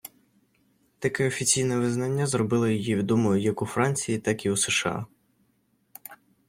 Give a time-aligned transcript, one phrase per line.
[0.99, 5.05] Таке офіційне визнання зробило її відомою як у Франції, так і у США.